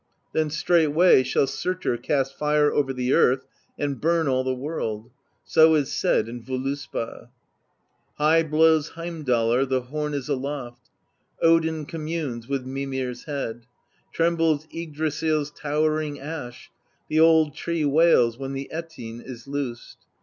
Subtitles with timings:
[0.33, 3.45] Then straightway shall Surtr cast fire over the earth
[3.77, 5.11] and burn all the world;
[5.43, 7.29] so is said in Voluspa:
[8.15, 10.89] High blows Heimdallr, the horn is aloft;
[11.39, 13.67] Odin communes with Mimir's head;
[14.11, 16.71] Trembles Yggdrasill's towering Ash,
[17.07, 19.99] The old tree wails when the Ettin is loosed.